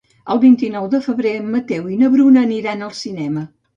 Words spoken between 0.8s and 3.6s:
de febrer en Mateu i na Bruna aniran al cinema.